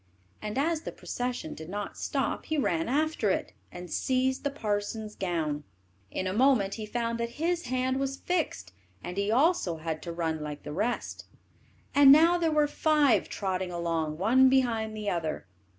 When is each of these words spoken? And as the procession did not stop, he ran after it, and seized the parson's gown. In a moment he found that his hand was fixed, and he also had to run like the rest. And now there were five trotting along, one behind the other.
And 0.41 0.57
as 0.57 0.81
the 0.81 0.91
procession 0.91 1.53
did 1.53 1.69
not 1.69 1.95
stop, 1.95 2.47
he 2.47 2.57
ran 2.57 2.89
after 2.89 3.29
it, 3.29 3.53
and 3.71 3.91
seized 3.91 4.43
the 4.43 4.49
parson's 4.49 5.13
gown. 5.13 5.63
In 6.09 6.25
a 6.25 6.33
moment 6.33 6.73
he 6.73 6.87
found 6.87 7.19
that 7.19 7.33
his 7.37 7.65
hand 7.65 7.99
was 7.99 8.17
fixed, 8.17 8.73
and 9.03 9.15
he 9.15 9.29
also 9.29 9.77
had 9.77 10.01
to 10.01 10.11
run 10.11 10.41
like 10.41 10.63
the 10.63 10.73
rest. 10.73 11.25
And 11.93 12.11
now 12.11 12.39
there 12.39 12.49
were 12.49 12.65
five 12.67 13.29
trotting 13.29 13.71
along, 13.71 14.17
one 14.17 14.49
behind 14.49 14.97
the 14.97 15.07
other. 15.11 15.45